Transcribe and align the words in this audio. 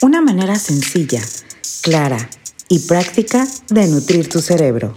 Una 0.00 0.20
manera 0.20 0.54
sencilla, 0.54 1.20
clara 1.82 2.18
y 2.68 2.86
práctica 2.86 3.44
de 3.68 3.88
nutrir 3.88 4.28
tu 4.28 4.40
cerebro. 4.40 4.94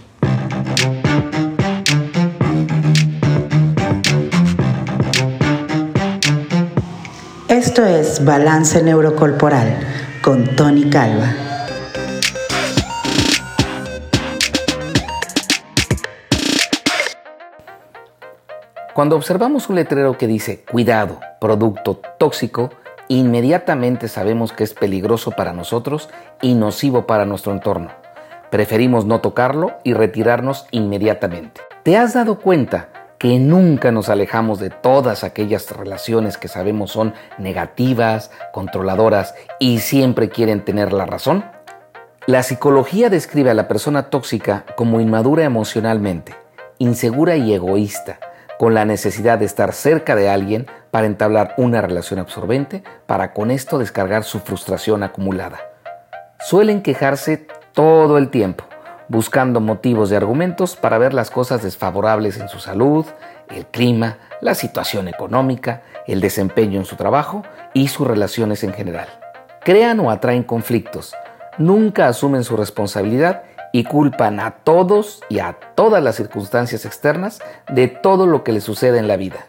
Esto 7.48 7.84
es 7.84 8.24
Balance 8.24 8.80
Neurocorporal 8.84 9.76
con 10.22 10.54
Tony 10.54 10.88
Calva. 10.88 11.34
Cuando 18.94 19.16
observamos 19.16 19.68
un 19.68 19.74
letrero 19.74 20.16
que 20.16 20.28
dice 20.28 20.64
cuidado, 20.70 21.18
producto 21.40 22.00
tóxico, 22.20 22.70
inmediatamente 23.18 24.08
sabemos 24.08 24.52
que 24.52 24.64
es 24.64 24.74
peligroso 24.74 25.32
para 25.32 25.52
nosotros 25.52 26.08
y 26.40 26.54
nocivo 26.54 27.06
para 27.06 27.26
nuestro 27.26 27.52
entorno. 27.52 27.90
Preferimos 28.50 29.04
no 29.06 29.20
tocarlo 29.20 29.72
y 29.82 29.94
retirarnos 29.94 30.66
inmediatamente. 30.70 31.60
¿Te 31.82 31.96
has 31.96 32.14
dado 32.14 32.38
cuenta 32.38 32.88
que 33.18 33.38
nunca 33.38 33.92
nos 33.92 34.08
alejamos 34.08 34.58
de 34.60 34.70
todas 34.70 35.24
aquellas 35.24 35.70
relaciones 35.70 36.38
que 36.38 36.48
sabemos 36.48 36.90
son 36.90 37.14
negativas, 37.38 38.30
controladoras 38.52 39.34
y 39.58 39.78
siempre 39.78 40.28
quieren 40.28 40.64
tener 40.64 40.92
la 40.92 41.06
razón? 41.06 41.44
La 42.26 42.42
psicología 42.42 43.10
describe 43.10 43.50
a 43.50 43.54
la 43.54 43.68
persona 43.68 44.10
tóxica 44.10 44.64
como 44.76 45.00
inmadura 45.00 45.44
emocionalmente, 45.44 46.34
insegura 46.78 47.36
y 47.36 47.52
egoísta, 47.52 48.20
con 48.62 48.74
la 48.74 48.84
necesidad 48.84 49.40
de 49.40 49.44
estar 49.44 49.72
cerca 49.72 50.14
de 50.14 50.30
alguien 50.30 50.68
para 50.92 51.08
entablar 51.08 51.52
una 51.56 51.82
relación 51.82 52.20
absorbente, 52.20 52.84
para 53.06 53.32
con 53.32 53.50
esto 53.50 53.76
descargar 53.76 54.22
su 54.22 54.38
frustración 54.38 55.02
acumulada. 55.02 55.58
Suelen 56.38 56.80
quejarse 56.80 57.44
todo 57.72 58.18
el 58.18 58.28
tiempo, 58.28 58.62
buscando 59.08 59.60
motivos 59.60 60.12
y 60.12 60.14
argumentos 60.14 60.76
para 60.76 60.96
ver 60.98 61.12
las 61.12 61.28
cosas 61.28 61.64
desfavorables 61.64 62.38
en 62.38 62.48
su 62.48 62.60
salud, 62.60 63.04
el 63.50 63.66
clima, 63.66 64.18
la 64.40 64.54
situación 64.54 65.08
económica, 65.08 65.82
el 66.06 66.20
desempeño 66.20 66.78
en 66.78 66.86
su 66.86 66.94
trabajo 66.94 67.42
y 67.74 67.88
sus 67.88 68.06
relaciones 68.06 68.62
en 68.62 68.74
general. 68.74 69.08
Crean 69.64 69.98
o 69.98 70.08
atraen 70.08 70.44
conflictos, 70.44 71.16
nunca 71.58 72.06
asumen 72.06 72.44
su 72.44 72.56
responsabilidad 72.56 73.42
y 73.72 73.84
culpan 73.84 74.38
a 74.38 74.50
todos 74.50 75.22
y 75.28 75.40
a 75.40 75.56
todas 75.74 76.02
las 76.02 76.16
circunstancias 76.16 76.84
externas 76.84 77.40
de 77.70 77.88
todo 77.88 78.26
lo 78.26 78.44
que 78.44 78.52
les 78.52 78.64
sucede 78.64 78.98
en 78.98 79.08
la 79.08 79.16
vida. 79.16 79.46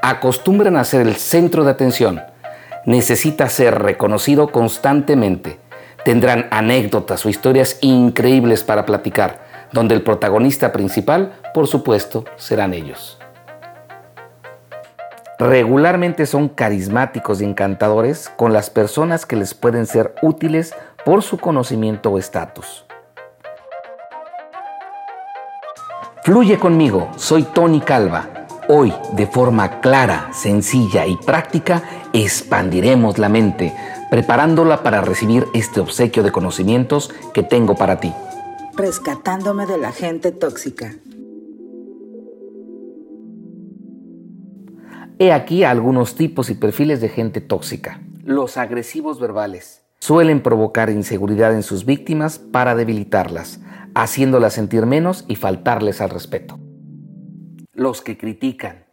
Acostumbran 0.00 0.76
a 0.76 0.84
ser 0.84 1.02
el 1.06 1.16
centro 1.16 1.64
de 1.64 1.72
atención. 1.72 2.22
Necesita 2.86 3.48
ser 3.48 3.82
reconocido 3.82 4.48
constantemente. 4.52 5.58
Tendrán 6.04 6.46
anécdotas 6.52 7.26
o 7.26 7.28
historias 7.28 7.78
increíbles 7.80 8.62
para 8.62 8.86
platicar, 8.86 9.40
donde 9.72 9.96
el 9.96 10.02
protagonista 10.02 10.72
principal, 10.72 11.32
por 11.52 11.66
supuesto, 11.66 12.24
serán 12.36 12.72
ellos. 12.72 13.18
Regularmente 15.38 16.26
son 16.26 16.48
carismáticos 16.48 17.40
y 17.40 17.44
encantadores 17.44 18.28
con 18.36 18.52
las 18.52 18.70
personas 18.70 19.26
que 19.26 19.36
les 19.36 19.54
pueden 19.54 19.86
ser 19.86 20.14
útiles 20.22 20.74
por 21.04 21.22
su 21.22 21.38
conocimiento 21.38 22.10
o 22.10 22.18
estatus. 22.18 22.87
Fluye 26.28 26.58
conmigo, 26.58 27.10
soy 27.16 27.42
Tony 27.42 27.80
Calva. 27.80 28.28
Hoy, 28.68 28.92
de 29.14 29.26
forma 29.26 29.80
clara, 29.80 30.28
sencilla 30.30 31.06
y 31.06 31.16
práctica, 31.16 31.82
expandiremos 32.12 33.16
la 33.16 33.30
mente, 33.30 33.72
preparándola 34.10 34.82
para 34.82 35.00
recibir 35.00 35.46
este 35.54 35.80
obsequio 35.80 36.22
de 36.22 36.30
conocimientos 36.30 37.10
que 37.32 37.42
tengo 37.42 37.76
para 37.76 37.98
ti. 37.98 38.12
Rescatándome 38.76 39.64
de 39.64 39.78
la 39.78 39.90
gente 39.90 40.30
tóxica. 40.30 40.96
He 45.18 45.32
aquí 45.32 45.64
algunos 45.64 46.14
tipos 46.14 46.50
y 46.50 46.54
perfiles 46.56 47.00
de 47.00 47.08
gente 47.08 47.40
tóxica. 47.40 48.02
Los 48.22 48.58
agresivos 48.58 49.18
verbales. 49.18 49.80
Suelen 49.98 50.42
provocar 50.42 50.90
inseguridad 50.90 51.54
en 51.54 51.62
sus 51.62 51.86
víctimas 51.86 52.38
para 52.38 52.74
debilitarlas 52.74 53.60
haciéndolas 53.98 54.52
sentir 54.52 54.86
menos 54.86 55.24
y 55.26 55.34
faltarles 55.34 56.00
al 56.00 56.10
respeto. 56.10 56.58
Los 57.72 58.00
que 58.00 58.16
critican. 58.16 58.86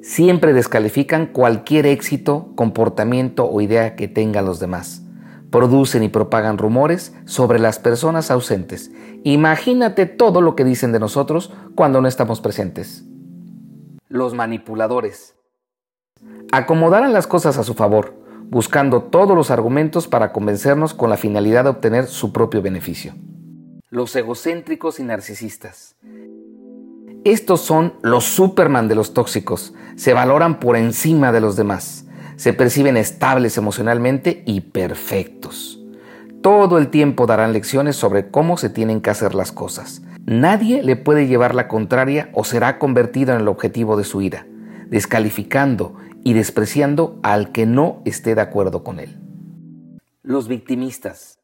Siempre 0.00 0.52
descalifican 0.52 1.26
cualquier 1.26 1.86
éxito, 1.86 2.52
comportamiento 2.54 3.50
o 3.50 3.60
idea 3.60 3.96
que 3.96 4.06
tengan 4.06 4.44
los 4.44 4.60
demás. 4.60 5.02
Producen 5.50 6.04
y 6.04 6.08
propagan 6.08 6.56
rumores 6.56 7.14
sobre 7.24 7.58
las 7.58 7.80
personas 7.80 8.30
ausentes. 8.30 8.92
Imagínate 9.24 10.06
todo 10.06 10.40
lo 10.40 10.54
que 10.54 10.64
dicen 10.64 10.92
de 10.92 11.00
nosotros 11.00 11.52
cuando 11.74 12.00
no 12.00 12.06
estamos 12.06 12.40
presentes. 12.40 13.04
Los 14.08 14.34
manipuladores. 14.34 15.34
Acomodarán 16.52 17.12
las 17.12 17.26
cosas 17.26 17.58
a 17.58 17.64
su 17.64 17.74
favor, 17.74 18.14
buscando 18.44 19.02
todos 19.02 19.36
los 19.36 19.50
argumentos 19.50 20.06
para 20.06 20.32
convencernos 20.32 20.94
con 20.94 21.10
la 21.10 21.16
finalidad 21.16 21.64
de 21.64 21.70
obtener 21.70 22.06
su 22.06 22.32
propio 22.32 22.62
beneficio 22.62 23.14
los 23.92 24.16
egocéntricos 24.16 24.98
y 25.00 25.02
narcisistas. 25.02 25.96
Estos 27.24 27.60
son 27.60 27.92
los 28.00 28.24
Superman 28.24 28.88
de 28.88 28.94
los 28.94 29.12
tóxicos. 29.12 29.74
Se 29.96 30.14
valoran 30.14 30.60
por 30.60 30.78
encima 30.78 31.30
de 31.30 31.42
los 31.42 31.56
demás. 31.56 32.06
Se 32.36 32.54
perciben 32.54 32.96
estables 32.96 33.58
emocionalmente 33.58 34.44
y 34.46 34.62
perfectos. 34.62 35.78
Todo 36.40 36.78
el 36.78 36.88
tiempo 36.88 37.26
darán 37.26 37.52
lecciones 37.52 37.94
sobre 37.94 38.30
cómo 38.30 38.56
se 38.56 38.70
tienen 38.70 39.02
que 39.02 39.10
hacer 39.10 39.34
las 39.34 39.52
cosas. 39.52 40.00
Nadie 40.24 40.82
le 40.82 40.96
puede 40.96 41.26
llevar 41.26 41.54
la 41.54 41.68
contraria 41.68 42.30
o 42.32 42.44
será 42.44 42.78
convertido 42.78 43.34
en 43.34 43.42
el 43.42 43.48
objetivo 43.48 43.98
de 43.98 44.04
su 44.04 44.22
ira, 44.22 44.46
descalificando 44.86 45.96
y 46.24 46.32
despreciando 46.32 47.20
al 47.22 47.52
que 47.52 47.66
no 47.66 48.00
esté 48.06 48.34
de 48.34 48.40
acuerdo 48.40 48.84
con 48.84 49.00
él. 49.00 49.18
Los 50.22 50.48
victimistas 50.48 51.41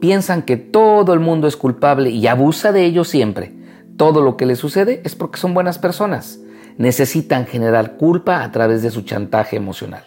piensan 0.00 0.42
que 0.42 0.56
todo 0.56 1.12
el 1.14 1.20
mundo 1.20 1.46
es 1.48 1.56
culpable 1.56 2.10
y 2.10 2.26
abusa 2.26 2.72
de 2.72 2.84
ellos 2.84 3.08
siempre. 3.08 3.54
Todo 3.96 4.20
lo 4.20 4.36
que 4.36 4.46
les 4.46 4.58
sucede 4.58 5.00
es 5.04 5.14
porque 5.14 5.38
son 5.38 5.54
buenas 5.54 5.78
personas. 5.78 6.40
Necesitan 6.76 7.46
generar 7.46 7.96
culpa 7.96 8.42
a 8.42 8.52
través 8.52 8.82
de 8.82 8.90
su 8.90 9.02
chantaje 9.02 9.56
emocional. 9.56 10.04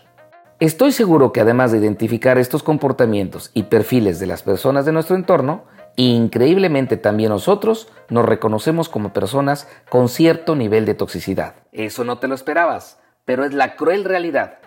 Estoy 0.59 0.91
seguro 0.91 1.31
que 1.31 1.41
además 1.41 1.71
de 1.71 1.77
identificar 1.77 2.37
estos 2.37 2.63
comportamientos 2.63 3.49
y 3.53 3.63
perfiles 3.63 4.19
de 4.19 4.27
las 4.27 4.43
personas 4.43 4.85
de 4.85 4.91
nuestro 4.91 5.15
entorno, 5.15 5.63
increíblemente 5.95 6.97
también 6.97 7.29
nosotros 7.29 7.87
nos 8.09 8.25
reconocemos 8.25 8.89
como 8.89 9.13
personas 9.13 9.67
con 9.89 10.09
cierto 10.09 10.55
nivel 10.55 10.85
de 10.85 10.95
toxicidad. 10.95 11.55
Eso 11.71 12.03
no 12.03 12.19
te 12.19 12.27
lo 12.27 12.35
esperabas, 12.35 12.99
pero 13.25 13.45
es 13.45 13.53
la 13.53 13.75
cruel 13.75 14.03
realidad. 14.03 14.59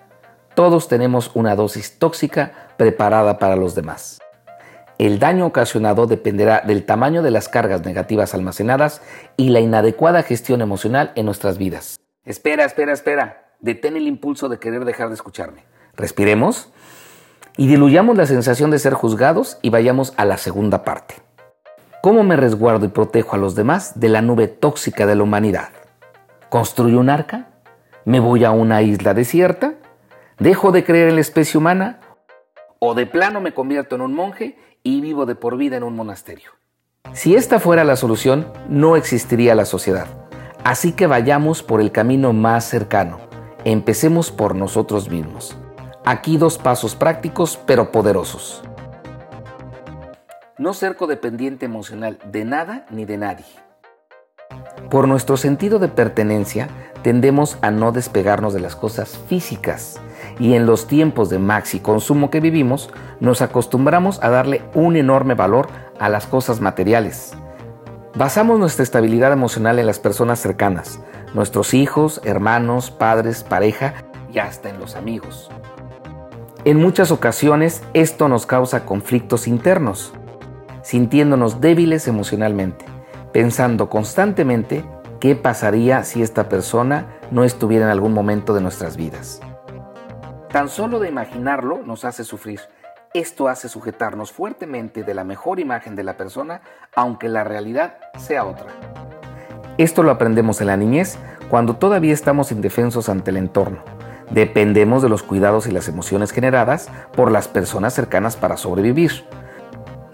Todos 0.54 0.88
tenemos 0.88 1.30
una 1.34 1.56
dosis 1.56 1.98
tóxica 1.98 2.74
preparada 2.76 3.38
para 3.38 3.56
los 3.56 3.74
demás. 3.74 4.18
El 5.02 5.18
daño 5.18 5.46
ocasionado 5.46 6.06
dependerá 6.06 6.62
del 6.64 6.84
tamaño 6.84 7.24
de 7.24 7.32
las 7.32 7.48
cargas 7.48 7.84
negativas 7.84 8.34
almacenadas 8.34 9.02
y 9.36 9.48
la 9.48 9.58
inadecuada 9.58 10.22
gestión 10.22 10.60
emocional 10.60 11.10
en 11.16 11.26
nuestras 11.26 11.58
vidas. 11.58 11.98
Espera, 12.24 12.64
espera, 12.64 12.92
espera. 12.92 13.50
Detén 13.58 13.96
el 13.96 14.06
impulso 14.06 14.48
de 14.48 14.60
querer 14.60 14.84
dejar 14.84 15.08
de 15.08 15.14
escucharme. 15.14 15.64
Respiremos 15.96 16.68
y 17.56 17.66
diluyamos 17.66 18.16
la 18.16 18.26
sensación 18.26 18.70
de 18.70 18.78
ser 18.78 18.94
juzgados 18.94 19.58
y 19.60 19.70
vayamos 19.70 20.14
a 20.18 20.24
la 20.24 20.38
segunda 20.38 20.84
parte. 20.84 21.16
¿Cómo 22.00 22.22
me 22.22 22.36
resguardo 22.36 22.86
y 22.86 22.90
protejo 22.90 23.34
a 23.34 23.40
los 23.40 23.56
demás 23.56 23.98
de 23.98 24.08
la 24.08 24.22
nube 24.22 24.46
tóxica 24.46 25.04
de 25.04 25.16
la 25.16 25.24
humanidad? 25.24 25.70
¿Construyo 26.48 27.00
un 27.00 27.10
arca? 27.10 27.48
¿Me 28.04 28.20
voy 28.20 28.44
a 28.44 28.52
una 28.52 28.82
isla 28.82 29.14
desierta? 29.14 29.74
¿Dejo 30.38 30.70
de 30.70 30.84
creer 30.84 31.08
en 31.08 31.16
la 31.16 31.22
especie 31.22 31.58
humana? 31.58 31.98
¿O 32.84 32.94
de 32.94 33.06
plano 33.06 33.40
me 33.40 33.54
convierto 33.54 33.94
en 33.94 34.00
un 34.00 34.12
monje 34.12 34.56
y 34.82 35.00
vivo 35.00 35.24
de 35.24 35.36
por 35.36 35.56
vida 35.56 35.76
en 35.76 35.84
un 35.84 35.94
monasterio. 35.94 36.50
Si 37.12 37.36
esta 37.36 37.60
fuera 37.60 37.84
la 37.84 37.94
solución, 37.94 38.52
no 38.68 38.96
existiría 38.96 39.54
la 39.54 39.66
sociedad. 39.66 40.08
Así 40.64 40.90
que 40.90 41.06
vayamos 41.06 41.62
por 41.62 41.80
el 41.80 41.92
camino 41.92 42.32
más 42.32 42.64
cercano. 42.64 43.20
Empecemos 43.64 44.32
por 44.32 44.56
nosotros 44.56 45.08
mismos. 45.10 45.56
Aquí 46.04 46.38
dos 46.38 46.58
pasos 46.58 46.96
prácticos 46.96 47.56
pero 47.66 47.92
poderosos. 47.92 48.64
No 50.58 50.74
ser 50.74 50.96
codependiente 50.96 51.66
emocional 51.66 52.18
de 52.32 52.44
nada 52.44 52.86
ni 52.90 53.04
de 53.04 53.16
nadie. 53.16 53.46
Por 54.90 55.06
nuestro 55.06 55.36
sentido 55.36 55.78
de 55.78 55.86
pertenencia, 55.86 56.66
tendemos 57.02 57.58
a 57.62 57.70
no 57.70 57.92
despegarnos 57.92 58.52
de 58.52 58.58
las 58.58 58.74
cosas 58.74 59.20
físicas 59.28 60.00
y 60.42 60.54
en 60.54 60.66
los 60.66 60.88
tiempos 60.88 61.30
de 61.30 61.38
maxi 61.38 61.78
consumo 61.78 62.28
que 62.28 62.40
vivimos, 62.40 62.90
nos 63.20 63.42
acostumbramos 63.42 64.20
a 64.24 64.28
darle 64.28 64.64
un 64.74 64.96
enorme 64.96 65.34
valor 65.34 65.68
a 66.00 66.08
las 66.08 66.26
cosas 66.26 66.60
materiales. 66.60 67.34
Basamos 68.16 68.58
nuestra 68.58 68.82
estabilidad 68.82 69.32
emocional 69.32 69.78
en 69.78 69.86
las 69.86 70.00
personas 70.00 70.40
cercanas, 70.40 70.98
nuestros 71.32 71.74
hijos, 71.74 72.20
hermanos, 72.24 72.90
padres, 72.90 73.44
pareja 73.44 73.94
y 74.34 74.40
hasta 74.40 74.68
en 74.68 74.80
los 74.80 74.96
amigos. 74.96 75.48
En 76.64 76.76
muchas 76.76 77.12
ocasiones 77.12 77.84
esto 77.94 78.28
nos 78.28 78.44
causa 78.44 78.84
conflictos 78.84 79.46
internos, 79.46 80.12
sintiéndonos 80.82 81.60
débiles 81.60 82.08
emocionalmente, 82.08 82.84
pensando 83.32 83.88
constantemente 83.88 84.84
qué 85.20 85.36
pasaría 85.36 86.02
si 86.02 86.20
esta 86.20 86.48
persona 86.48 87.20
no 87.30 87.44
estuviera 87.44 87.84
en 87.84 87.92
algún 87.92 88.12
momento 88.12 88.54
de 88.54 88.60
nuestras 88.60 88.96
vidas. 88.96 89.40
Tan 90.52 90.68
solo 90.68 91.00
de 91.00 91.08
imaginarlo 91.08 91.82
nos 91.84 92.04
hace 92.04 92.24
sufrir. 92.24 92.60
Esto 93.14 93.48
hace 93.48 93.68
sujetarnos 93.68 94.32
fuertemente 94.32 95.02
de 95.02 95.14
la 95.14 95.24
mejor 95.24 95.60
imagen 95.60 95.96
de 95.96 96.04
la 96.04 96.16
persona, 96.16 96.62
aunque 96.94 97.28
la 97.28 97.44
realidad 97.44 97.96
sea 98.18 98.44
otra. 98.44 98.66
Esto 99.78 100.02
lo 100.02 100.10
aprendemos 100.10 100.60
en 100.60 100.66
la 100.68 100.76
niñez 100.76 101.18
cuando 101.48 101.76
todavía 101.76 102.12
estamos 102.12 102.52
indefensos 102.52 103.08
ante 103.08 103.30
el 103.30 103.38
entorno 103.38 103.82
Dependemos 104.32 105.02
de 105.02 105.10
los 105.10 105.22
cuidados 105.22 105.66
y 105.66 105.72
las 105.72 105.88
emociones 105.88 106.30
generadas 106.30 106.88
por 107.14 107.30
las 107.30 107.48
personas 107.48 107.92
cercanas 107.92 108.34
para 108.34 108.56
sobrevivir. 108.56 109.24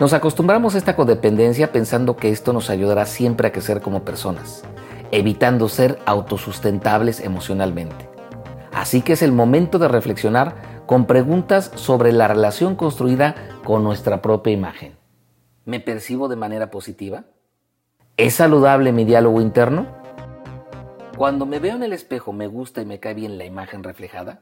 Nos 0.00 0.12
acostumbramos 0.12 0.75
a 0.75 0.79
esta 0.79 0.96
codependencia 0.96 1.70
pensando 1.70 2.17
que 2.17 2.31
esto 2.31 2.52
nos 2.52 2.69
ayudará 2.69 3.06
siempre 3.06 3.46
a 3.46 3.52
crecer 3.52 3.81
como 3.81 4.05
personas, 4.05 4.64
evitando 5.12 5.69
ser 5.69 6.00
autosustentables 6.05 7.20
emocionalmente. 7.20 8.18
Así 8.73 9.03
que 9.03 9.15
es 9.15 9.23
el 9.23 9.32
momento 9.32 9.79
de 9.79 9.88
reflexionar 9.88 10.55
con 10.87 11.06
preguntas 11.06 11.70
sobre 11.75 12.12
la 12.12 12.29
relación 12.29 12.75
construida 12.75 13.35
con 13.65 13.85
nuestra 13.85 14.23
propia 14.23 14.53
imagen. 14.53 14.97
¿Me 15.65 15.81
percibo 15.81 16.29
de 16.29 16.37
manera 16.37 16.70
positiva? 16.70 17.25
¿Es 18.17 18.35
saludable 18.35 18.93
mi 18.93 19.05
diálogo 19.05 19.41
interno? 19.41 19.87
Cuando 21.17 21.47
me 21.47 21.59
veo 21.59 21.76
en 21.76 21.82
el 21.82 21.93
espejo, 21.93 22.32
¿me 22.32 22.47
gusta 22.47 22.81
y 22.81 22.87
me 22.87 23.00
cae 23.00 23.15
bien 23.15 23.38
la 23.38 23.44
imagen 23.44 23.82
reflejada? 23.82 24.41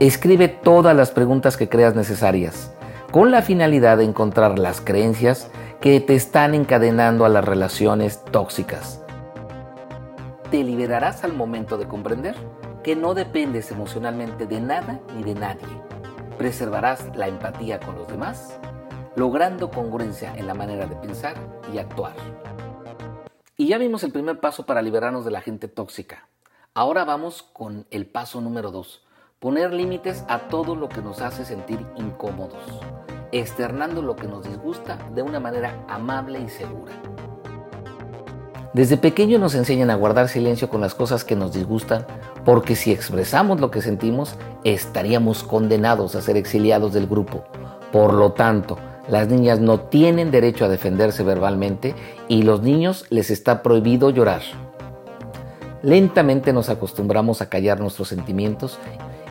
Escribe 0.00 0.48
todas 0.48 0.96
las 0.96 1.10
preguntas 1.10 1.56
que 1.56 1.68
creas 1.68 1.94
necesarias, 1.94 2.74
con 3.12 3.30
la 3.30 3.42
finalidad 3.42 3.98
de 3.98 4.04
encontrar 4.04 4.58
las 4.58 4.80
creencias 4.80 5.50
que 5.80 6.00
te 6.00 6.14
están 6.14 6.54
encadenando 6.54 7.24
a 7.24 7.28
las 7.28 7.44
relaciones 7.44 8.24
tóxicas. 8.24 9.02
Te 10.50 10.64
liberarás 10.64 11.22
al 11.22 11.32
momento 11.32 11.78
de 11.78 11.86
comprender 11.86 12.34
que 12.86 12.94
no 12.94 13.14
dependes 13.14 13.72
emocionalmente 13.72 14.46
de 14.46 14.60
nada 14.60 15.00
ni 15.16 15.24
de 15.24 15.34
nadie. 15.34 15.66
Preservarás 16.38 17.16
la 17.16 17.26
empatía 17.26 17.80
con 17.80 17.96
los 17.96 18.06
demás, 18.06 18.60
logrando 19.16 19.72
congruencia 19.72 20.32
en 20.36 20.46
la 20.46 20.54
manera 20.54 20.86
de 20.86 20.94
pensar 20.94 21.34
y 21.74 21.78
actuar. 21.78 22.14
Y 23.56 23.66
ya 23.66 23.78
vimos 23.78 24.04
el 24.04 24.12
primer 24.12 24.38
paso 24.38 24.66
para 24.66 24.82
liberarnos 24.82 25.24
de 25.24 25.32
la 25.32 25.40
gente 25.40 25.66
tóxica. 25.66 26.28
Ahora 26.74 27.04
vamos 27.04 27.42
con 27.42 27.88
el 27.90 28.06
paso 28.06 28.40
número 28.40 28.70
dos. 28.70 29.04
Poner 29.40 29.72
límites 29.72 30.24
a 30.28 30.46
todo 30.46 30.76
lo 30.76 30.88
que 30.88 31.02
nos 31.02 31.20
hace 31.22 31.44
sentir 31.44 31.84
incómodos, 31.96 32.62
externando 33.32 34.00
lo 34.00 34.14
que 34.14 34.28
nos 34.28 34.44
disgusta 34.44 34.96
de 35.12 35.22
una 35.22 35.40
manera 35.40 35.84
amable 35.88 36.38
y 36.38 36.48
segura. 36.48 36.92
Desde 38.76 38.98
pequeño 38.98 39.38
nos 39.38 39.54
enseñan 39.54 39.88
a 39.88 39.94
guardar 39.94 40.28
silencio 40.28 40.68
con 40.68 40.82
las 40.82 40.94
cosas 40.94 41.24
que 41.24 41.34
nos 41.34 41.54
disgustan, 41.54 42.04
porque 42.44 42.76
si 42.76 42.92
expresamos 42.92 43.58
lo 43.58 43.70
que 43.70 43.80
sentimos, 43.80 44.34
estaríamos 44.64 45.44
condenados 45.44 46.14
a 46.14 46.20
ser 46.20 46.36
exiliados 46.36 46.92
del 46.92 47.06
grupo. 47.06 47.42
Por 47.90 48.12
lo 48.12 48.32
tanto, 48.32 48.76
las 49.08 49.28
niñas 49.28 49.60
no 49.60 49.80
tienen 49.80 50.30
derecho 50.30 50.66
a 50.66 50.68
defenderse 50.68 51.22
verbalmente 51.22 51.94
y 52.28 52.42
los 52.42 52.60
niños 52.60 53.06
les 53.08 53.30
está 53.30 53.62
prohibido 53.62 54.10
llorar. 54.10 54.42
Lentamente 55.80 56.52
nos 56.52 56.68
acostumbramos 56.68 57.40
a 57.40 57.48
callar 57.48 57.80
nuestros 57.80 58.08
sentimientos 58.08 58.78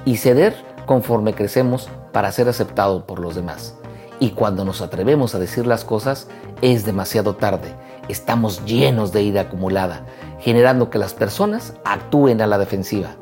y 0.06 0.18
ceder 0.18 0.56
conforme 0.88 1.36
crecemos 1.36 1.88
para 2.12 2.32
ser 2.32 2.50
aceptados 2.50 3.04
por 3.04 3.20
los 3.20 3.36
demás. 3.36 3.76
Y 4.20 4.32
cuando 4.32 4.66
nos 4.66 4.82
atrevemos 4.82 5.36
a 5.36 5.40
decir 5.40 5.68
las 5.68 5.86
cosas 5.86 6.30
es 6.64 6.84
demasiado 6.84 7.36
tarde. 7.36 7.76
Estamos 8.08 8.64
llenos 8.66 9.12
de 9.12 9.24
ira 9.24 9.42
acumulada, 9.42 10.06
generando 10.40 10.90
que 10.90 11.00
las 11.00 11.14
personas 11.14 11.74
actúen 11.84 12.42
a 12.42 12.48
la 12.48 12.58
defensiva. 12.58 13.16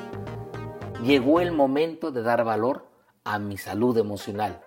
Llegó 1.03 1.39
el 1.39 1.51
momento 1.51 2.11
de 2.11 2.21
dar 2.21 2.43
valor 2.43 2.85
a 3.23 3.39
mi 3.39 3.57
salud 3.57 3.97
emocional 3.97 4.59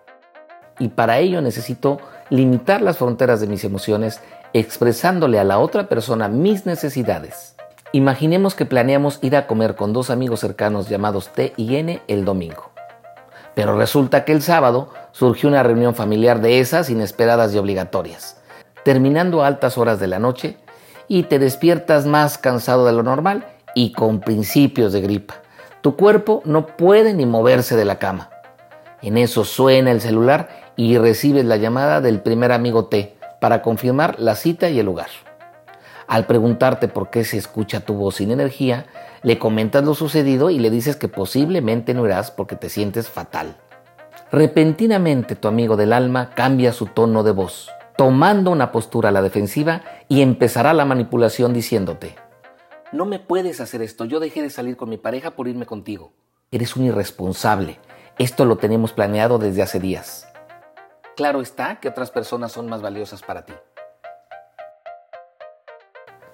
y 0.79 0.89
para 0.89 1.19
ello 1.19 1.41
necesito 1.41 1.99
limitar 2.31 2.83
las 2.83 2.99
fronteras 2.99 3.41
de 3.41 3.47
mis 3.47 3.65
emociones 3.65 4.21
expresándole 4.53 5.39
a 5.39 5.45
la 5.45 5.59
otra 5.59 5.89
persona 5.89 6.29
mis 6.29 6.67
necesidades. 6.67 7.55
Imaginemos 7.93 8.55
que 8.55 8.67
planeamos 8.67 9.19
ir 9.23 9.37
a 9.37 9.47
comer 9.47 9.75
con 9.77 9.93
dos 9.93 10.11
amigos 10.11 10.41
cercanos 10.41 10.89
llamados 10.89 11.29
T 11.29 11.53
y 11.57 11.77
N 11.77 12.03
el 12.09 12.25
domingo. 12.25 12.71
Pero 13.55 13.77
resulta 13.77 14.25
que 14.25 14.33
el 14.33 14.43
sábado 14.43 14.91
surgió 15.13 15.49
una 15.49 15.63
reunión 15.63 15.95
familiar 15.95 16.41
de 16.41 16.61
esas 16.61 16.91
inesperadas 16.91 17.55
y 17.55 17.59
obligatorias, 17.59 18.43
terminando 18.87 19.43
a 19.43 19.49
altas 19.49 19.79
horas 19.79 19.99
de 19.99 20.07
la 20.07 20.21
noche 20.21 20.59
y 21.09 21.25
te 21.25 21.41
despiertas 21.41 22.07
más 22.07 22.39
cansado 22.39 22.87
de 22.87 22.93
lo 22.93 23.03
normal 23.03 23.45
y 23.75 23.91
con 23.91 24.21
principios 24.21 24.93
de 24.93 25.01
gripa. 25.01 25.43
Tu 25.81 25.97
cuerpo 25.97 26.41
no 26.45 26.69
puede 26.69 27.13
ni 27.13 27.27
moverse 27.27 27.75
de 27.75 27.85
la 27.85 27.99
cama. 27.99 28.31
En 29.03 29.19
eso 29.19 29.45
suena 29.45 29.91
el 29.91 30.01
celular 30.01 30.71
y 30.77 30.99
recibes 30.99 31.45
la 31.45 31.57
llamada 31.57 32.01
del 32.01 32.21
primer 32.21 32.53
amigo 32.53 32.85
T 32.85 33.17
para 33.41 33.61
confirmar 33.61 34.21
la 34.21 34.37
cita 34.37 34.69
y 34.69 34.79
el 34.79 34.87
lugar. 34.87 35.09
Al 36.07 36.27
preguntarte 36.27 36.87
por 36.87 37.11
qué 37.11 37.25
se 37.25 37.39
escucha 37.39 37.81
tu 37.81 37.95
voz 37.95 38.15
sin 38.15 38.31
energía, 38.31 38.87
le 39.25 39.37
comentas 39.41 39.83
lo 39.83 39.97
sucedido 39.97 40.49
y 40.49 40.61
le 40.61 40.71
dices 40.71 40.95
que 40.95 41.09
posiblemente 41.09 41.93
no 41.93 42.07
irás 42.07 42.31
porque 42.31 42.55
te 42.55 42.69
sientes 42.69 43.09
fatal. 43.09 43.57
Repentinamente 44.31 45.35
tu 45.35 45.49
amigo 45.49 45.77
del 45.77 45.93
alma 45.93 46.31
cambia 46.37 46.73
su 46.73 46.87
tono 46.87 47.25
de 47.25 47.33
voz, 47.33 47.73
tomando 47.97 48.51
una 48.51 48.73
postura 48.73 49.09
a 49.09 49.13
la 49.13 49.23
defensiva 49.23 49.83
y 50.09 50.23
empezará 50.23 50.75
la 50.75 50.85
manipulación 50.85 51.53
diciéndote, 51.53 52.17
no 52.93 53.05
me 53.05 53.19
puedes 53.19 53.61
hacer 53.61 53.83
esto, 53.83 54.05
yo 54.05 54.21
dejé 54.21 54.43
de 54.43 54.51
salir 54.51 54.77
con 54.77 54.89
mi 54.89 54.97
pareja 54.97 55.33
por 55.33 55.49
irme 55.49 55.67
contigo. 55.67 56.13
Eres 56.51 56.77
un 56.77 56.85
irresponsable, 56.85 57.79
esto 58.19 58.45
lo 58.45 58.57
tenemos 58.57 58.93
planeado 58.93 59.39
desde 59.39 59.63
hace 59.63 59.81
días. 59.81 60.29
Claro 61.17 61.41
está 61.41 61.81
que 61.81 61.89
otras 61.89 62.11
personas 62.11 62.53
son 62.53 62.69
más 62.69 62.83
valiosas 62.83 63.23
para 63.23 63.45
ti. 63.45 63.55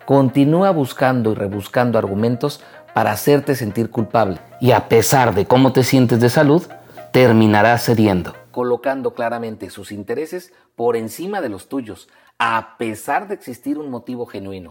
Continúa 0.04 0.70
buscando 0.72 1.32
y 1.32 1.34
rebuscando 1.34 1.98
argumentos 1.98 2.60
para 2.92 3.12
hacerte 3.12 3.54
sentir 3.54 3.90
culpable 3.90 4.38
y 4.60 4.72
a 4.72 4.88
pesar 4.88 5.34
de 5.34 5.46
cómo 5.46 5.72
te 5.72 5.84
sientes 5.84 6.20
de 6.20 6.28
salud, 6.28 6.64
terminarás 7.12 7.84
cediendo, 7.84 8.34
colocando 8.52 9.14
claramente 9.14 9.70
sus 9.70 9.90
intereses 9.90 10.52
por 10.76 10.96
encima 10.96 11.40
de 11.40 11.48
los 11.48 11.68
tuyos, 11.68 12.08
a 12.38 12.76
pesar 12.78 13.26
de 13.26 13.34
existir 13.34 13.78
un 13.78 13.90
motivo 13.90 14.26
genuino. 14.26 14.70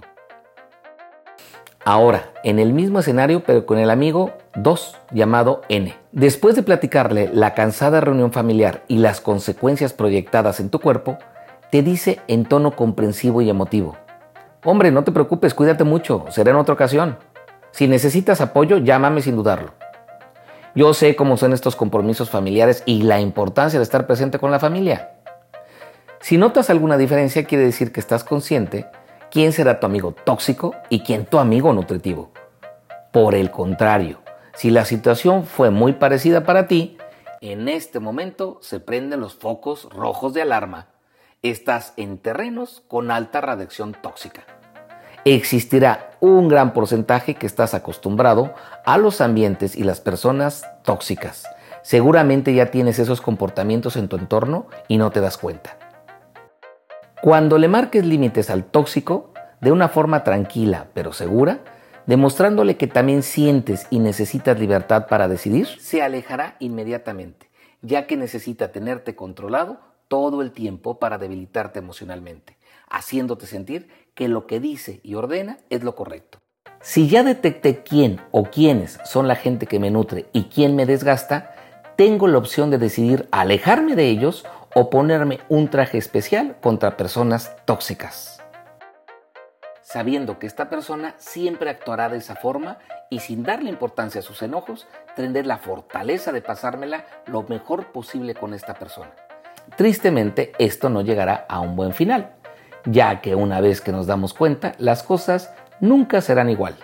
Ahora, 1.84 2.32
en 2.44 2.60
el 2.60 2.74
mismo 2.74 3.00
escenario, 3.00 3.44
pero 3.44 3.66
con 3.66 3.80
el 3.80 3.90
amigo 3.90 4.34
2, 4.56 4.98
llamado 5.12 5.64
N. 5.68 5.96
Después 6.12 6.56
de 6.56 6.62
platicarle 6.62 7.30
la 7.34 7.56
cansada 7.56 8.00
reunión 8.02 8.32
familiar 8.32 8.84
y 8.88 9.00
las 9.00 9.20
consecuencias 9.20 9.92
proyectadas 9.92 10.60
en 10.60 10.70
tu 10.70 10.80
cuerpo, 10.80 11.18
te 11.72 11.82
dice 11.82 12.20
en 12.28 12.46
tono 12.46 12.76
comprensivo 12.76 13.42
y 13.42 13.50
emotivo, 13.50 13.98
Hombre, 14.64 14.92
no 14.92 15.04
te 15.04 15.12
preocupes, 15.12 15.56
cuídate 15.56 15.84
mucho, 15.84 16.26
será 16.30 16.52
en 16.52 16.58
otra 16.58 16.76
ocasión. 16.76 17.18
Si 17.72 17.88
necesitas 17.88 18.42
apoyo, 18.42 18.78
llámame 18.78 19.24
sin 19.24 19.36
dudarlo. 19.36 19.81
Yo 20.74 20.94
sé 20.94 21.16
cómo 21.18 21.36
son 21.36 21.52
estos 21.52 21.76
compromisos 21.76 22.30
familiares 22.30 22.84
y 22.86 23.04
la 23.04 23.20
importancia 23.20 23.78
de 23.78 23.84
estar 23.84 24.08
presente 24.08 24.40
con 24.40 24.52
la 24.52 24.60
familia. 24.60 25.12
Si 26.22 26.38
notas 26.38 26.70
alguna 26.70 26.98
diferencia, 26.98 27.44
quiere 27.44 27.66
decir 27.66 27.92
que 27.92 28.00
estás 28.00 28.24
consciente 28.24 28.86
quién 29.32 29.52
será 29.52 29.80
tu 29.80 29.86
amigo 29.86 30.14
tóxico 30.14 30.74
y 30.90 31.02
quién 31.02 31.26
tu 31.26 31.40
amigo 31.40 31.74
nutritivo. 31.74 32.32
Por 33.12 33.36
el 33.36 33.52
contrario, 33.52 34.22
si 34.54 34.70
la 34.70 34.86
situación 34.86 35.46
fue 35.46 35.72
muy 35.72 35.94
parecida 35.94 36.46
para 36.46 36.68
ti, 36.68 36.98
en 37.42 37.68
este 37.68 38.00
momento 38.00 38.60
se 38.62 38.80
prenden 38.80 39.20
los 39.20 39.36
focos 39.36 39.90
rojos 39.92 40.34
de 40.34 40.44
alarma. 40.44 40.88
Estás 41.42 41.94
en 41.98 42.18
terrenos 42.18 42.84
con 42.88 43.12
alta 43.12 43.42
radiación 43.42 43.98
tóxica. 44.00 44.44
Existirá 45.26 46.11
un 46.22 46.48
gran 46.48 46.72
porcentaje 46.72 47.34
que 47.34 47.48
estás 47.48 47.74
acostumbrado 47.74 48.54
a 48.86 48.98
los 48.98 49.20
ambientes 49.22 49.76
y 49.76 49.84
las 49.84 50.00
personas 50.00 50.64
tóxicas. 50.84 51.46
Seguramente 51.82 52.54
ya 52.54 52.68
tienes 52.68 53.00
esos 53.00 53.22
comportamientos 53.22 53.96
en 53.96 54.08
tu 54.08 54.18
entorno 54.18 54.68
y 54.88 54.98
no 54.98 55.10
te 55.12 55.20
das 55.20 55.38
cuenta. 55.38 55.78
Cuando 57.22 57.58
le 57.58 57.68
marques 57.68 58.06
límites 58.06 58.52
al 58.52 58.66
tóxico, 58.66 59.34
de 59.62 59.72
una 59.72 59.90
forma 59.90 60.24
tranquila 60.24 60.88
pero 60.94 61.12
segura, 61.12 61.60
demostrándole 62.06 62.78
que 62.78 62.88
también 62.88 63.24
sientes 63.24 63.88
y 63.90 64.00
necesitas 64.00 64.60
libertad 64.60 65.08
para 65.08 65.28
decidir, 65.28 65.68
se 65.80 66.04
alejará 66.04 66.56
inmediatamente, 66.60 67.50
ya 67.82 68.06
que 68.06 68.16
necesita 68.16 68.72
tenerte 68.72 69.16
controlado 69.16 69.80
todo 70.08 70.42
el 70.42 70.52
tiempo 70.52 71.00
para 71.00 71.18
debilitarte 71.18 71.80
emocionalmente, 71.80 72.58
haciéndote 72.90 73.46
sentir 73.46 73.90
que 74.14 74.28
lo 74.28 74.48
que 74.48 74.60
dice 74.60 75.00
y 75.04 75.16
ordena 75.16 75.58
es 75.70 75.84
lo 75.84 75.96
correcto. 75.96 76.40
Si 76.82 77.08
ya 77.08 77.24
detecté 77.24 77.84
quién 77.84 78.20
o 78.32 78.46
quiénes 78.46 79.00
son 79.06 79.28
la 79.28 79.36
gente 79.36 79.68
que 79.68 79.80
me 79.80 79.92
nutre 79.92 80.26
y 80.34 80.46
quién 80.46 80.76
me 80.76 80.86
desgasta, 80.86 81.54
tengo 81.96 82.28
la 82.28 82.40
opción 82.40 82.72
de 82.72 82.80
decidir 82.80 83.28
alejarme 83.32 83.96
de 83.96 84.08
ellos 84.08 84.46
o 84.74 84.90
ponerme 84.90 85.40
un 85.50 85.70
traje 85.70 85.98
especial 85.98 86.58
contra 86.62 86.98
personas 86.98 87.56
tóxicas. 87.66 88.42
Sabiendo 89.82 90.40
que 90.40 90.48
esta 90.48 90.70
persona 90.70 91.16
siempre 91.18 91.70
actuará 91.70 92.08
de 92.10 92.18
esa 92.18 92.36
forma 92.36 92.78
y 93.10 93.20
sin 93.20 93.44
darle 93.44 93.70
importancia 93.70 94.20
a 94.20 94.24
sus 94.24 94.42
enojos, 94.42 94.88
tendré 95.16 95.44
la 95.44 95.58
fortaleza 95.58 96.32
de 96.32 96.42
pasármela 96.42 97.06
lo 97.28 97.44
mejor 97.44 97.92
posible 97.92 98.34
con 98.34 98.54
esta 98.54 98.74
persona. 98.74 99.12
Tristemente, 99.76 100.54
esto 100.60 100.90
no 100.90 101.02
llegará 101.02 101.46
a 101.48 101.60
un 101.60 101.76
buen 101.76 101.94
final, 101.94 102.36
ya 102.86 103.22
que 103.22 103.36
una 103.36 103.62
vez 103.62 103.82
que 103.82 103.92
nos 103.92 104.08
damos 104.08 104.34
cuenta, 104.34 104.74
las 104.78 105.04
cosas 105.04 105.54
nunca 105.80 106.22
serán 106.22 106.50
igual. 106.50 106.76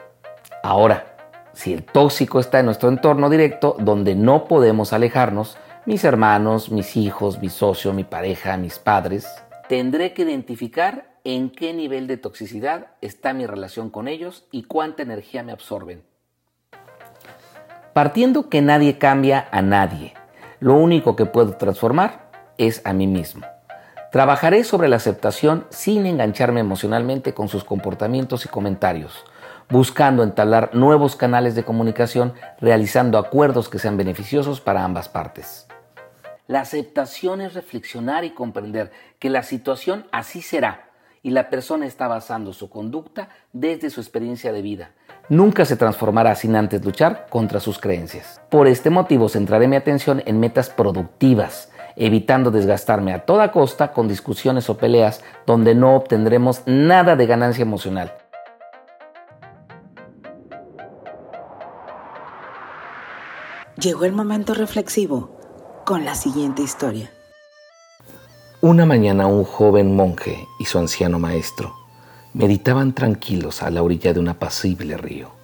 Ahora, 0.63 1.17
si 1.53 1.73
el 1.73 1.83
tóxico 1.83 2.39
está 2.39 2.59
en 2.59 2.65
nuestro 2.65 2.89
entorno 2.89 3.29
directo, 3.29 3.75
donde 3.79 4.15
no 4.15 4.45
podemos 4.45 4.93
alejarnos, 4.93 5.57
mis 5.85 6.03
hermanos, 6.03 6.69
mis 6.71 6.95
hijos, 6.97 7.39
mi 7.39 7.49
socio, 7.49 7.93
mi 7.93 8.03
pareja, 8.03 8.57
mis 8.57 8.77
padres, 8.77 9.27
tendré 9.67 10.13
que 10.13 10.23
identificar 10.23 11.17
en 11.23 11.49
qué 11.49 11.73
nivel 11.73 12.07
de 12.07 12.17
toxicidad 12.17 12.87
está 13.01 13.33
mi 13.33 13.45
relación 13.45 13.89
con 13.89 14.07
ellos 14.07 14.45
y 14.51 14.63
cuánta 14.63 15.03
energía 15.03 15.43
me 15.43 15.51
absorben. 15.51 16.03
Partiendo 17.93 18.49
que 18.49 18.61
nadie 18.61 18.97
cambia 18.97 19.47
a 19.51 19.61
nadie, 19.61 20.13
lo 20.59 20.75
único 20.75 21.15
que 21.15 21.25
puedo 21.25 21.57
transformar 21.57 22.29
es 22.57 22.81
a 22.85 22.93
mí 22.93 23.07
mismo. 23.07 23.45
Trabajaré 24.17 24.63
sobre 24.63 24.89
la 24.89 24.95
aceptación 24.95 25.67
sin 25.69 26.07
engancharme 26.07 26.59
emocionalmente 26.59 27.35
con 27.35 27.49
sus 27.49 27.63
comportamientos 27.63 28.45
y 28.45 28.47
comentarios, 28.49 29.13
buscando 29.69 30.23
entablar 30.23 30.71
nuevos 30.73 31.15
canales 31.15 31.53
de 31.53 31.63
comunicación, 31.63 32.33
realizando 32.59 33.19
acuerdos 33.19 33.69
que 33.69 33.77
sean 33.77 33.95
beneficiosos 33.95 34.59
para 34.59 34.83
ambas 34.83 35.07
partes. 35.07 35.67
La 36.47 36.61
aceptación 36.61 37.41
es 37.41 37.53
reflexionar 37.53 38.23
y 38.25 38.31
comprender 38.31 38.91
que 39.19 39.29
la 39.29 39.43
situación 39.43 40.07
así 40.11 40.41
será 40.41 40.89
y 41.21 41.29
la 41.29 41.51
persona 41.51 41.85
está 41.85 42.07
basando 42.07 42.53
su 42.53 42.71
conducta 42.71 43.29
desde 43.53 43.91
su 43.91 44.01
experiencia 44.01 44.51
de 44.51 44.63
vida. 44.63 44.91
Nunca 45.29 45.63
se 45.63 45.75
transformará 45.75 46.33
sin 46.33 46.55
antes 46.55 46.83
luchar 46.83 47.27
contra 47.29 47.59
sus 47.59 47.77
creencias. 47.77 48.41
Por 48.49 48.65
este 48.65 48.89
motivo 48.89 49.29
centraré 49.29 49.67
mi 49.67 49.75
atención 49.75 50.23
en 50.25 50.39
metas 50.39 50.71
productivas, 50.71 51.69
evitando 51.97 52.51
desgastarme 52.51 53.13
a 53.13 53.25
toda 53.25 53.51
costa 53.51 53.91
con 53.91 54.07
discusiones 54.07 54.69
o 54.69 54.77
peleas 54.77 55.21
donde 55.45 55.75
no 55.75 55.95
obtendremos 55.95 56.61
nada 56.65 57.15
de 57.15 57.25
ganancia 57.25 57.63
emocional. 57.63 58.13
Llegó 63.79 64.05
el 64.05 64.13
momento 64.13 64.53
reflexivo 64.53 65.37
con 65.85 66.03
la 66.05 66.15
siguiente 66.15 66.61
historia. 66.61 67.11
Una 68.61 68.87
mañana 68.87 69.27
un 69.27 69.43
joven 69.43 69.95
monje 69.95 70.47
y 70.59 70.65
su 70.65 70.79
anciano 70.79 71.19
maestro 71.19 71.73
meditaban 72.33 72.93
tranquilos 72.93 73.61
a 73.61 73.69
la 73.69 73.83
orilla 73.83 74.13
de 74.13 74.19
un 74.19 74.29
apacible 74.29 74.97
río. 74.97 75.36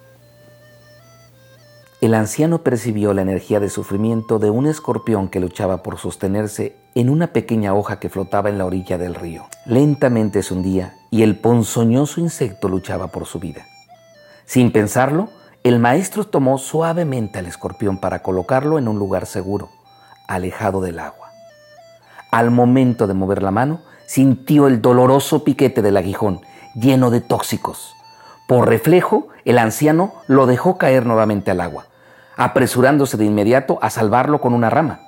El 2.04 2.12
anciano 2.12 2.58
percibió 2.58 3.14
la 3.14 3.22
energía 3.22 3.60
de 3.60 3.70
sufrimiento 3.70 4.38
de 4.38 4.50
un 4.50 4.66
escorpión 4.66 5.28
que 5.28 5.40
luchaba 5.40 5.82
por 5.82 5.96
sostenerse 5.96 6.76
en 6.94 7.08
una 7.08 7.28
pequeña 7.28 7.72
hoja 7.72 7.98
que 7.98 8.10
flotaba 8.10 8.50
en 8.50 8.58
la 8.58 8.66
orilla 8.66 8.98
del 8.98 9.14
río. 9.14 9.46
Lentamente 9.64 10.42
se 10.42 10.52
hundía 10.52 10.92
y 11.10 11.22
el 11.22 11.38
ponzoñoso 11.38 12.20
insecto 12.20 12.68
luchaba 12.68 13.06
por 13.06 13.24
su 13.24 13.40
vida. 13.40 13.64
Sin 14.44 14.70
pensarlo, 14.70 15.30
el 15.62 15.78
maestro 15.78 16.26
tomó 16.26 16.58
suavemente 16.58 17.38
al 17.38 17.46
escorpión 17.46 17.96
para 17.96 18.22
colocarlo 18.22 18.76
en 18.76 18.86
un 18.86 18.98
lugar 18.98 19.24
seguro 19.24 19.70
alejado 20.28 20.82
del 20.82 20.98
agua. 20.98 21.30
Al 22.30 22.50
momento 22.50 23.06
de 23.06 23.14
mover 23.14 23.42
la 23.42 23.50
mano, 23.50 23.80
sintió 24.04 24.66
el 24.66 24.82
doloroso 24.82 25.42
piquete 25.42 25.80
del 25.80 25.96
aguijón, 25.96 26.42
lleno 26.74 27.10
de 27.10 27.22
tóxicos. 27.22 27.94
Por 28.46 28.68
reflejo, 28.68 29.28
el 29.46 29.56
anciano 29.56 30.12
lo 30.26 30.44
dejó 30.44 30.76
caer 30.76 31.06
nuevamente 31.06 31.50
al 31.50 31.62
agua, 31.62 31.86
apresurándose 32.36 33.16
de 33.16 33.24
inmediato 33.24 33.78
a 33.82 33.90
salvarlo 33.90 34.40
con 34.40 34.54
una 34.54 34.70
rama. 34.70 35.00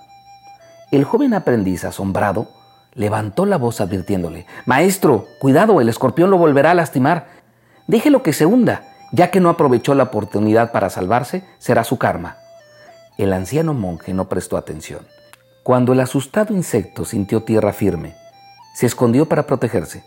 El 0.91 1.05
joven 1.05 1.35
aprendiz, 1.35 1.85
asombrado, 1.85 2.49
levantó 2.95 3.47
la 3.47 3.59
voz 3.59 3.81
advirtiéndole, 3.81 4.47
Maestro, 4.65 5.27
cuidado, 5.41 5.81
el 5.81 5.89
escorpión 5.89 6.31
lo 6.31 6.39
volverá 6.39 6.71
a 6.71 6.75
lastimar. 6.75 7.27
Déjelo 7.87 8.23
que 8.23 8.33
se 8.33 8.47
hunda, 8.47 8.83
ya 9.13 9.31
que 9.31 9.41
no 9.41 9.51
aprovechó 9.51 9.95
la 9.95 10.05
oportunidad 10.05 10.73
para 10.73 10.91
salvarse, 10.91 11.45
será 11.59 11.85
su 11.85 11.99
karma. 11.99 12.37
El 13.19 13.33
anciano 13.33 13.75
monje 13.75 14.15
no 14.15 14.29
prestó 14.29 14.57
atención. 14.57 15.07
Cuando 15.63 15.93
el 15.93 16.01
asustado 16.01 16.55
insecto 16.55 17.05
sintió 17.05 17.43
tierra 17.43 17.73
firme, 17.73 18.15
se 18.75 18.87
escondió 18.87 19.27
para 19.27 19.47
protegerse. 19.47 20.05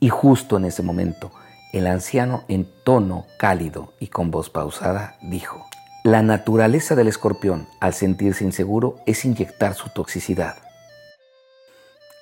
Y 0.00 0.08
justo 0.08 0.56
en 0.56 0.64
ese 0.64 0.82
momento, 0.82 1.32
el 1.72 1.86
anciano 1.86 2.44
en 2.48 2.68
tono 2.84 3.26
cálido 3.38 3.92
y 3.98 4.08
con 4.08 4.30
voz 4.30 4.50
pausada 4.50 5.16
dijo, 5.20 5.66
la 6.04 6.20
naturaleza 6.20 6.96
del 6.96 7.06
escorpión, 7.06 7.68
al 7.78 7.94
sentirse 7.94 8.42
inseguro, 8.42 8.96
es 9.06 9.24
inyectar 9.24 9.74
su 9.74 9.88
toxicidad. 9.90 10.56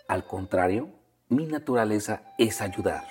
Al 0.07 0.25
contrario, 0.25 0.89
mi 1.31 1.47
naturaleza 1.47 2.21
es 2.37 2.61
ayudar. 2.61 3.05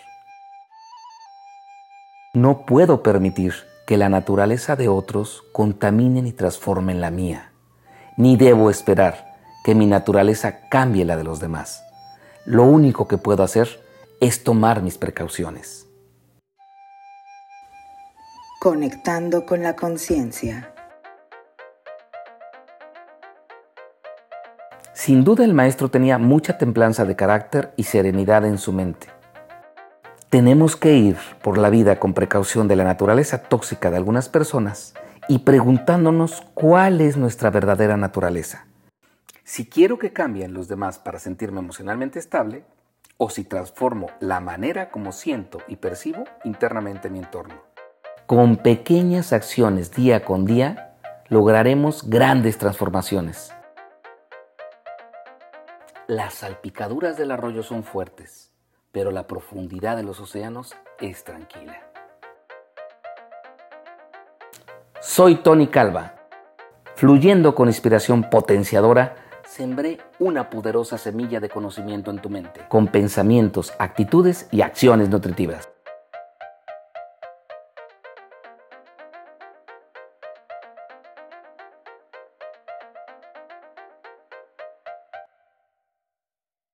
No 2.35 2.67
puedo 2.67 3.01
permitir 3.01 3.55
que 3.87 3.97
la 3.97 4.09
naturaleza 4.09 4.75
de 4.75 4.89
otros 4.89 5.43
contaminen 5.53 6.27
y 6.27 6.33
transformen 6.33 7.01
la 7.01 7.09
mía, 7.09 7.51
ni 8.15 8.37
debo 8.37 8.69
esperar 8.69 9.39
que 9.63 9.73
mi 9.73 9.87
naturaleza 9.87 10.69
cambie 10.69 11.03
la 11.03 11.17
de 11.17 11.23
los 11.23 11.39
demás. 11.39 11.83
Lo 12.45 12.63
único 12.63 13.07
que 13.07 13.17
puedo 13.17 13.41
hacer 13.41 13.79
es 14.21 14.43
tomar 14.43 14.83
mis 14.83 14.99
precauciones. 14.99 15.88
Conectando 18.69 19.47
con 19.47 19.63
la 19.63 19.75
conciencia. 19.75 20.71
Sin 24.93 25.23
duda 25.23 25.43
el 25.43 25.55
maestro 25.55 25.89
tenía 25.89 26.19
mucha 26.19 26.59
templanza 26.59 27.03
de 27.03 27.15
carácter 27.15 27.73
y 27.77 27.85
serenidad 27.85 28.45
en 28.45 28.59
su 28.59 28.71
mente 28.71 29.07
tenemos 30.29 30.75
que 30.75 30.93
ir 30.93 31.17
por 31.41 31.57
la 31.57 31.71
vida 31.71 31.99
con 31.99 32.13
precaución 32.13 32.67
de 32.67 32.75
la 32.75 32.83
naturaleza 32.83 33.41
tóxica 33.41 33.89
de 33.89 33.97
algunas 33.97 34.29
personas 34.29 34.93
y 35.27 35.39
preguntándonos 35.39 36.43
cuál 36.53 37.01
es 37.01 37.17
nuestra 37.17 37.49
verdadera 37.49 37.97
naturaleza. 37.97 38.67
Si 39.43 39.67
quiero 39.67 39.97
que 39.97 40.13
cambien 40.13 40.53
los 40.53 40.67
demás 40.67 40.99
para 40.99 41.17
sentirme 41.17 41.61
emocionalmente 41.61 42.19
estable, 42.19 42.63
o 43.17 43.31
si 43.31 43.43
transformo 43.43 44.11
la 44.19 44.39
manera 44.39 44.91
como 44.91 45.11
siento 45.11 45.57
y 45.67 45.77
percibo 45.77 46.23
internamente 46.43 47.09
mi 47.09 47.17
entorno. 47.17 47.68
Con 48.29 48.57
pequeñas 48.57 49.33
acciones 49.33 49.91
día 49.91 50.23
con 50.23 50.45
día, 50.45 50.95
lograremos 51.29 52.07
grandes 52.07 52.59
transformaciones. 52.59 53.51
Las 56.05 56.35
salpicaduras 56.35 57.17
del 57.17 57.31
arroyo 57.31 57.63
son 57.63 57.83
fuertes 57.83 58.49
pero 58.91 59.11
la 59.11 59.27
profundidad 59.27 59.95
de 59.97 60.03
los 60.03 60.19
océanos 60.19 60.75
es 60.99 61.23
tranquila. 61.23 61.79
Soy 64.99 65.35
Tony 65.35 65.67
Calva. 65.67 66.15
Fluyendo 66.95 67.55
con 67.55 67.69
inspiración 67.69 68.29
potenciadora, 68.29 69.15
sembré 69.47 69.99
una 70.19 70.49
poderosa 70.49 70.97
semilla 70.97 71.39
de 71.39 71.49
conocimiento 71.49 72.11
en 72.11 72.19
tu 72.19 72.29
mente, 72.29 72.61
con 72.67 72.87
pensamientos, 72.87 73.73
actitudes 73.79 74.49
y 74.51 74.61
acciones 74.61 75.09
nutritivas. 75.09 75.69